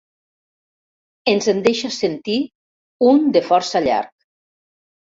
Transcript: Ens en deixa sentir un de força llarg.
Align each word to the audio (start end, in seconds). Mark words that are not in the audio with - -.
Ens 1.33 1.51
en 1.53 1.61
deixa 1.69 1.93
sentir 1.99 2.39
un 3.13 3.25
de 3.39 3.47
força 3.53 3.87
llarg. 3.89 4.15